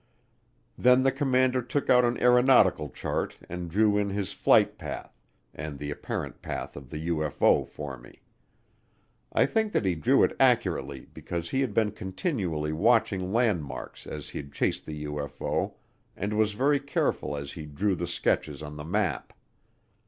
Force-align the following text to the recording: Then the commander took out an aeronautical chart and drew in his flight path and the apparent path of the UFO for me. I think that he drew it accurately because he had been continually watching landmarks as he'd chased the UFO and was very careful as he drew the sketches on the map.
Then 0.79 1.03
the 1.03 1.11
commander 1.11 1.61
took 1.61 1.87
out 1.87 2.03
an 2.03 2.19
aeronautical 2.19 2.89
chart 2.89 3.37
and 3.47 3.69
drew 3.69 3.99
in 3.99 4.09
his 4.09 4.33
flight 4.33 4.79
path 4.79 5.15
and 5.53 5.77
the 5.77 5.91
apparent 5.91 6.41
path 6.41 6.75
of 6.75 6.89
the 6.89 7.07
UFO 7.09 7.67
for 7.67 7.99
me. 7.99 8.23
I 9.31 9.45
think 9.45 9.73
that 9.73 9.85
he 9.85 9.93
drew 9.93 10.23
it 10.23 10.35
accurately 10.39 11.01
because 11.13 11.51
he 11.51 11.61
had 11.61 11.75
been 11.75 11.91
continually 11.91 12.73
watching 12.73 13.31
landmarks 13.31 14.07
as 14.07 14.29
he'd 14.29 14.51
chased 14.53 14.87
the 14.87 15.03
UFO 15.03 15.75
and 16.17 16.33
was 16.35 16.53
very 16.53 16.79
careful 16.79 17.37
as 17.37 17.51
he 17.51 17.67
drew 17.67 17.93
the 17.93 18.07
sketches 18.07 18.63
on 18.63 18.77
the 18.77 18.83
map. 18.83 19.33